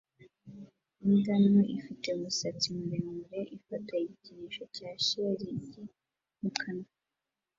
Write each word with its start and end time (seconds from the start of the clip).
Imbwa 1.05 1.33
nto 1.49 1.61
ifite 1.77 2.07
umusatsi 2.17 2.67
muremure 2.77 3.39
ifata 3.57 3.93
igikinisho 4.03 4.63
cya 4.75 4.89
shelegi 5.05 5.81
mu 6.39 6.49
kanwa 6.59 6.89